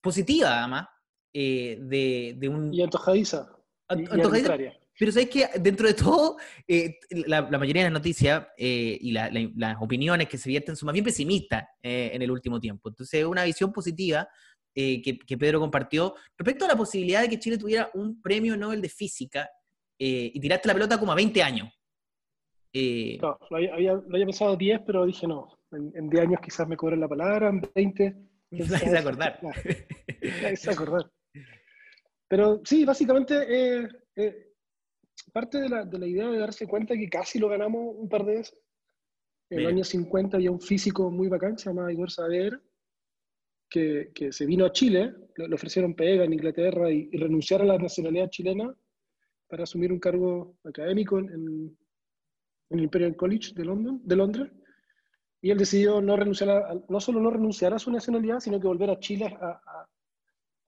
[0.00, 0.88] positiva además
[1.32, 2.74] de, de, un...
[2.74, 3.48] Y antojadiza.
[3.86, 4.56] Antojadiza,
[5.02, 6.36] pero sabéis que dentro de todo,
[6.68, 10.92] eh, la, mayoría de las noticias eh, y las opiniones que se vierten son más
[10.92, 12.88] bien pesimistas eh, en el último tiempo.
[12.88, 14.28] Entonces, una visión positiva
[14.72, 18.88] que, Pedro compartió respecto a la posibilidad de que Chile tuviera un premio Nobel de
[18.88, 19.50] Física
[20.04, 21.68] y tiraste la pelota como a 20 años.
[22.74, 25.48] no, lo había, pensado 10, pero dije no.
[25.70, 28.16] En, 10 años quizás me cobren la palabra, en 20.
[28.50, 29.40] Nadie se acordar.
[30.56, 31.10] Se acordar.
[32.28, 33.88] Pero sí, básicamente
[35.32, 38.24] parte de la, de la, idea de darse cuenta que casi lo ganamos un par
[38.24, 38.58] de veces.
[39.50, 42.58] En el año 50 había un físico muy bacán, se llamaba Igor Sader,
[43.68, 47.66] que, que, se vino a Chile, le, ofrecieron pega en Inglaterra y, y, renunciar a
[47.66, 48.74] la nacionalidad chilena
[49.52, 51.76] para asumir un cargo académico en, en,
[52.70, 54.50] el Imperial College de, London, de Londres.
[55.42, 58.66] Y él decidió no, renunciar a, no solo no renunciar a su nacionalidad, sino que
[58.66, 59.88] volver a Chile a, a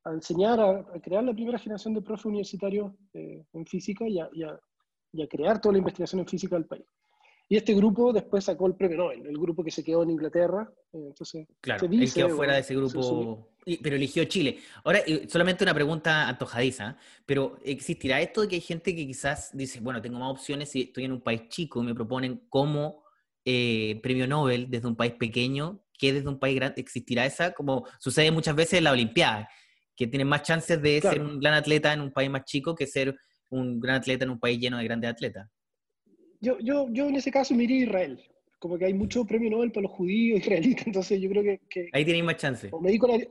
[0.05, 4.29] a enseñar, a, crear la primera generación de profes universitarios eh, en física y a,
[5.29, 6.85] crear toda la investigación en física del país.
[7.49, 10.71] Y este grupo después sacó el premio Nobel, el grupo que se quedó en Inglaterra.
[10.93, 13.49] Eh, entonces, claro, él quedó fuera de ese grupo,
[13.83, 14.59] pero eligió Chile.
[14.85, 16.97] Ahora, solamente una pregunta antojadiza,
[17.27, 20.83] pero ¿existirá esto de que hay gente que quizás dice, bueno, tengo más opciones si
[20.83, 23.05] estoy en un país chico y me proponen como
[23.45, 26.81] eh, premio Nobel desde un país pequeño que desde un país grande?
[26.81, 27.53] ¿Existirá esa?
[27.53, 29.49] Como sucede muchas veces en la Olimpiada
[29.97, 32.87] que tienen más chances de ser un gran atleta en un país más chico que
[32.87, 33.15] ser
[33.51, 35.49] un gran atleta en un país lleno de grandes atletas.
[36.41, 38.21] Yo, yo, yo en ese caso miré Israel.
[38.59, 41.91] Como que hay mucho premio Nobel para los judíos israelitas, entonces yo creo que...
[41.93, 42.73] Ahí tenéis más chances.
[42.73, 43.25] O me, dedico a la,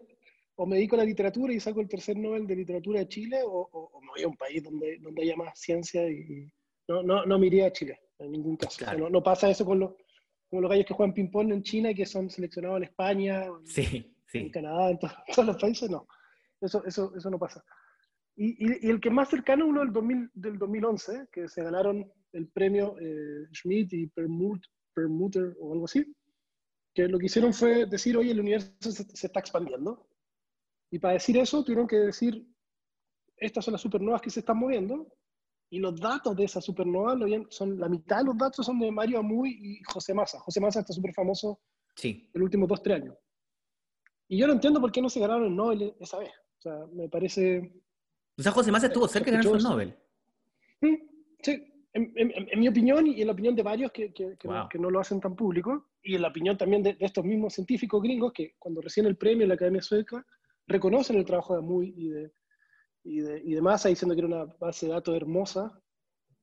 [0.55, 3.41] o me dedico a la literatura y saco el tercer Nobel de literatura de Chile,
[3.43, 6.51] o, o, me voy a un país donde, donde haya más ciencia y...
[6.87, 8.85] No, no, no miré a Chile, en ningún caso.
[8.97, 9.93] no, no, pasa eso con los,
[10.49, 14.13] con los gallos que juegan ping-pong en China y que son seleccionados en España, sí,
[14.27, 14.37] sí.
[14.37, 14.99] en Canadá, en
[15.33, 16.07] todos los países, no.
[16.61, 17.63] Eso, eso, eso no pasa.
[18.35, 22.47] Y, y, el que más cercano, uno del, 2000, del 2011, que se ganaron el
[22.47, 26.05] premio eh, Schmidt y Permuter o algo así,
[26.93, 30.07] que lo que hicieron fue decir, oye, el universo se, está expandiendo.
[30.93, 32.47] Y para decir eso tuvieron que decir,
[33.37, 35.07] estas son las supernovas que se están moviendo,
[35.71, 37.17] y los datos de esas supernovas,
[37.49, 40.39] son, la mitad de los datos son de Mario Amuy y José Massa.
[40.41, 41.59] José Massa está súper famoso
[41.95, 42.29] sí.
[42.31, 43.17] en los últimos dos, tres años.
[44.27, 46.29] Y yo no entiendo por qué no se ganaron el Nobel esa vez.
[46.59, 47.73] O sea, me parece...
[48.37, 49.97] O sea, José Massa estuvo cerca de ganar el Nobel.
[51.41, 55.19] Sí, en, mi opinión y en la opinión de varios que, que, no, lo hacen
[55.19, 59.09] tan público, y en la opinión también de, estos mismos científicos gringos que cuando reciben
[59.09, 60.23] el premio en la Academia Sueca
[60.67, 62.31] reconocen el trabajo de Amuy y de,
[63.03, 65.79] y de, y de Massa diciendo que era una base de datos hermosa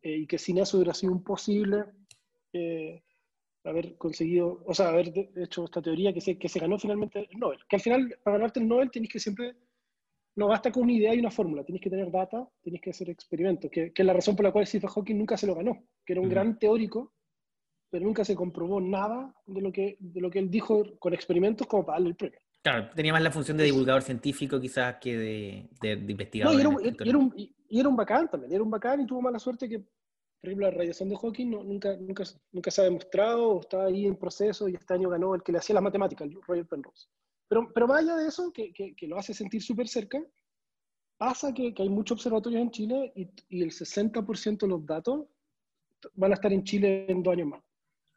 [0.03, 1.85] eh, y que sin eso hubiera sido imposible
[2.53, 3.03] eh,
[3.65, 7.39] haber conseguido, o sea, haber hecho esta teoría que se, que se ganó finalmente el
[7.39, 7.59] Nobel.
[7.69, 9.55] Que al final, para ganarte el Nobel, tenéis que siempre
[10.37, 13.11] no basta con una idea y una fórmula, tienes que tener data, tienes que hacer
[13.11, 16.13] experimentos, que, es la razón por la cual Stephen Hawking nunca se lo ganó, que
[16.15, 17.13] era un gran teórico,
[17.91, 21.67] pero nunca se comprobó nada de lo, que, de lo que él dijo con experimentos
[21.67, 22.41] como para darle el premio.
[22.63, 26.53] Claro, tenía más la función de divulgador científico quizás que de, de, investigador.
[26.53, 29.01] No, y era, un, y, era un, y era, un, bacán también, era un bacán
[29.01, 29.89] y tuvo mala suerte que, por
[30.43, 34.07] ejemplo, la radiación de Hawking no, nunca, nunca, nunca se ha demostrado, o está ahí
[34.07, 37.09] en proceso y este año ganó el que le hacía las matemáticas, el Roger Penrose.
[37.49, 40.23] Pero, pero más allá de eso, que, que, que lo hace sentir súper cerca,
[41.17, 45.25] pasa que, que, hay muchos observatorios en Chile y, y el 60% de los datos
[46.15, 47.63] van a estar en Chile en dos años más.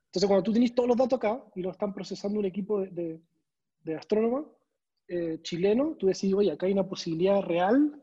[0.07, 2.89] Entonces, cuando tú tienes todos los datos acá y lo están procesando un equipo de,
[2.91, 3.21] de,
[3.83, 4.47] de astrónomos
[5.07, 8.01] eh, chilenos, tú decís, oye, acá hay una posibilidad real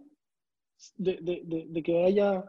[0.96, 2.44] de, de que haya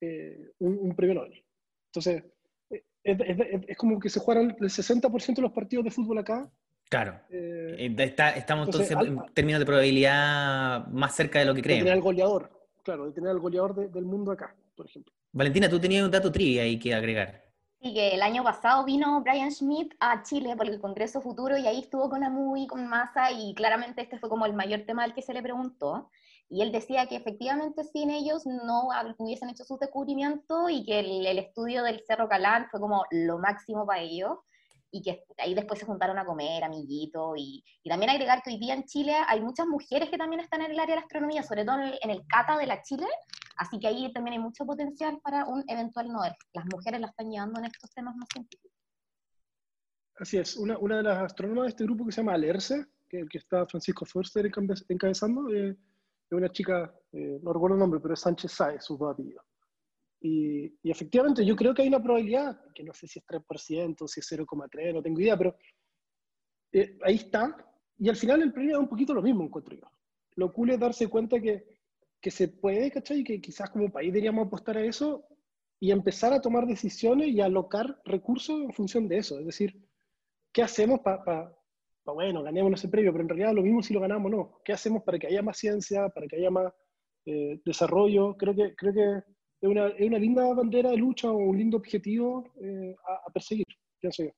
[0.00, 1.44] eh, un, un, premio Nobel.
[1.88, 2.24] Entonces,
[2.70, 6.18] eh, es, es, es, como que se jugaran el 60% de los partidos de fútbol
[6.18, 6.50] acá
[6.88, 7.18] Claro.
[7.30, 11.84] Eh, está, estamos entonces, en términos de probabilidad más cerca de lo que creemos.
[11.84, 12.50] De tener al goleador,
[12.84, 15.12] claro, de tener al goleador del mundo acá, por ejemplo.
[15.32, 17.44] Valentina, tú tenías un dato trivia ahí que agregar.
[17.80, 21.66] Sí, que el año pasado vino Brian Schmidt a Chile por el Congreso Futuro y
[21.66, 25.14] ahí estuvo con Amuy, con Massa y claramente este fue como el mayor tema al
[25.14, 26.10] que se le preguntó.
[26.48, 31.26] Y él decía que efectivamente sin ellos no hubiesen hecho sus descubrimientos y que el,
[31.26, 34.38] el estudio del Cerro Calán fue como lo máximo para ellos
[34.90, 38.58] y que ahí después se juntaron a comer, amiguitos, y, y, también agregar que hoy
[38.58, 41.42] día en Chile hay muchas mujeres que también están en el área de la astronomía,
[41.42, 43.06] sobre todo en el, en el CATA de la Chile,
[43.56, 46.32] así que ahí también hay mucho potencial para un eventual Nobel.
[46.52, 48.72] Las mujeres la están llevando en estos temas más científicos.
[50.18, 53.26] Así es, una, una de las astrónomas de este grupo que se llama Alerce, que,
[53.28, 54.50] que está Francisco Forster
[54.88, 55.76] encabezando, eh,
[56.28, 59.44] es una chica, eh, no recuerdo el nombre, pero es Sánchez Sáez, sus dos apellidos.
[60.20, 64.08] Y, y, efectivamente yo creo que hay una probabilidad, que no sé si es 3%,
[64.08, 65.56] si es 0,3%, no tengo idea, pero
[66.72, 67.56] eh, ahí está.
[67.98, 69.86] Y al final el premio es un poquito lo mismo, encuentro yo.
[70.36, 71.64] Lo cool es darse cuenta que,
[72.20, 73.20] que se puede, ¿cachai?
[73.20, 75.26] Y que quizás como país deberíamos apostar a eso
[75.80, 79.38] y empezar a tomar decisiones y alocar recursos en función de eso.
[79.38, 79.82] Es decir,
[80.52, 81.58] ¿qué hacemos para, pa,
[82.04, 83.12] pa, bueno, ganemos ese premio?
[83.12, 84.60] Pero en realidad lo mismo si lo ganamos o no.
[84.64, 86.72] ¿Qué hacemos para que haya más ciencia, para que haya más
[87.26, 88.36] eh, desarrollo?
[88.36, 89.35] Creo que, creo que
[89.66, 93.32] es una, es una, linda bandera de lucha o un lindo objetivo eh, a, a,
[93.32, 93.66] perseguir,
[94.00, 94.30] pienso yo.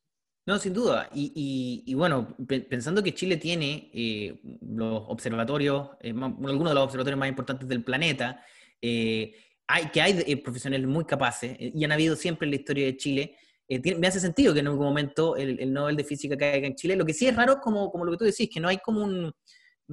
[0.49, 1.11] No, sin duda.
[1.13, 6.85] Y, y, y bueno, pensando que Chile tiene eh, los observatorios, eh, algunos de los
[6.85, 8.43] observatorios más importantes del planeta,
[8.81, 9.35] eh,
[9.67, 13.37] hay, que hay profesionales muy capaces y han habido siempre en la historia de Chile.
[13.67, 16.77] Tiene, me hace sentido que en algún momento el, el, Nobel de Física caiga en
[16.77, 16.97] Chile.
[16.97, 19.05] Lo que sí es raro, como, como lo que tú decís, que no hay como
[19.05, 19.31] un.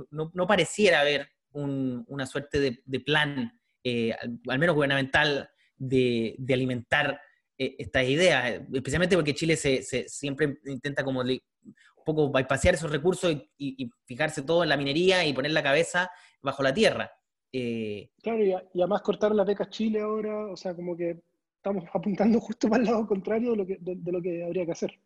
[0.09, 3.51] No, no pareciera haber un, una suerte de, de plan
[3.85, 4.15] eh,
[4.47, 7.21] al, menos gubernamental, de, de alimentar
[7.55, 11.39] eh, estas ideas, especialmente porque Chile se, se siempre intenta como un
[12.03, 16.09] poco bypassear esos recursos y, fijarse todo en la minería y poner la cabeza
[16.41, 17.11] bajo la tierra.
[17.51, 21.21] Eh, claro, y, además cortar las becas Chile ahora, o sea, como que
[21.57, 24.71] estamos apuntando justo para el lado contrario de lo que, de lo que habría que
[24.71, 24.99] hacer.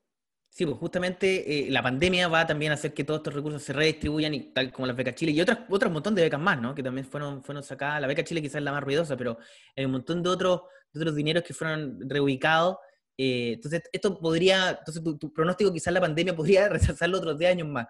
[0.49, 3.71] Sí, pues justamente eh, la pandemia va también a hacer que todos estos recursos se
[3.71, 6.73] redistribuyan, y tal como las becas Chile y otras, otros montón de becas más, ¿no?
[6.73, 8.01] Que también fueron, fueron sacadas.
[8.01, 9.37] La beca Chile quizás es la más ruidosa, pero
[9.75, 12.77] hay un montón de otros, de otros dineros que fueron reubicados.
[13.15, 17.67] Eh, entonces, esto podría, entonces tu, pronóstico quizás la pandemia podría retrasarlo otros 10 años
[17.67, 17.87] más.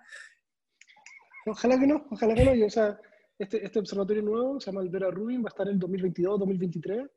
[1.48, 2.66] Ojalá que no, ojalá que no.
[2.66, 3.00] O sea,
[3.38, 6.40] este, este observatorio nuevo se llama el Vera Rubin, va a estar en el 2022,
[6.40, 7.08] 2023.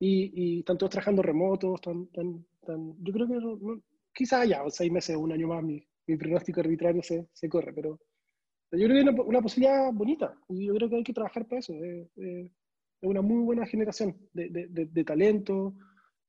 [0.00, 3.82] Y, y están todos trabajando remotos, están, están, están, yo creo que no
[4.18, 8.00] quizás ya, seis meses, un año más, mi, mi pronóstico arbitrario se, se, corre, pero
[8.72, 11.46] yo creo que es una, una, posibilidad bonita y yo creo que hay que trabajar
[11.46, 11.72] para eso.
[11.74, 12.50] Es, es
[13.00, 15.72] una muy buena generación de, de, de, de, talento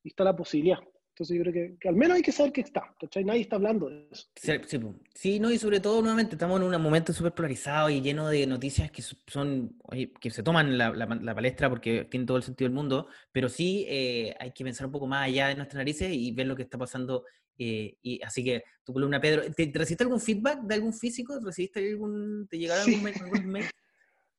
[0.04, 0.78] y está la posibilidad.
[1.16, 3.26] Entonces yo creo que, que, al menos hay que saber que está, ¿cachai?
[3.26, 4.28] Nadie está hablando de eso.
[4.36, 4.80] Sí, sí,
[5.16, 8.46] sí, no, y sobre todo, nuevamente, estamos en un momento súper polarizado y lleno de
[8.46, 9.76] noticias que son,
[10.22, 13.50] que se toman la, la, la, palestra porque tienen todo el sentido del mundo, pero
[13.50, 16.56] sí eh, hay que pensar un poco más allá de nuestras narices y ver lo
[16.56, 17.26] que está pasando
[17.60, 21.38] eh, y así que tu columna, Pedro, ¿te, ¿te, recibiste algún feedback de algún físico?
[21.44, 22.96] ¿Recibiste algún, te llegaron sí.
[22.96, 23.66] algún, algún mail?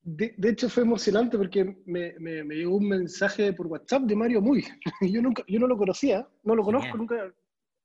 [0.02, 4.16] De, de, hecho fue emocionante porque me, me, me, llegó un mensaje por WhatsApp de
[4.16, 4.64] Mario Muy.
[5.02, 7.30] Yo, nunca, yo no lo conocía, no lo conozco, nunca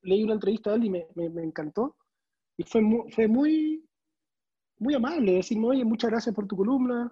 [0.03, 1.97] leí una entrevista de él y me, me encantó.
[2.57, 3.85] Y fue muy, fue muy,
[4.79, 7.11] muy amable decirme, oye, muchas gracias por tu columna.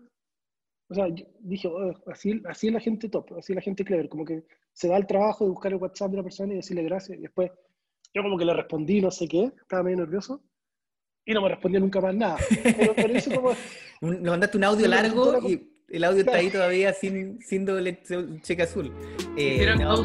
[0.88, 1.08] O sea,
[1.40, 4.46] dije, oh, así, así es la gente top, así es la gente clever, como que
[4.72, 7.18] se da el trabajo de buscar el WhatsApp de la persona y decirle gracias.
[7.18, 7.52] Y después
[8.13, 10.41] yo como que le respondí no sé qué, estaba medio nervioso,
[11.26, 12.38] y no me respondió nunca más nada.
[12.63, 13.52] Pero, pero eso como...
[14.02, 18.04] Le mandaste un audio largo y el audio está ahí todavía sin, sin doble
[18.41, 18.91] cheque azul.
[19.38, 20.04] Eh, no.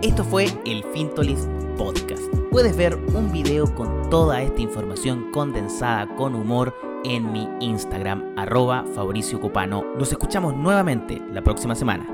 [0.00, 2.22] Esto fue el Fintolis Podcast.
[2.52, 8.84] Puedes ver un video con toda esta información condensada con humor en mi Instagram, arroba
[8.94, 9.84] Fabricio Copano.
[9.98, 12.06] Nos escuchamos nuevamente la próxima semana.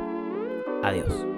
[0.82, 1.37] Adiós.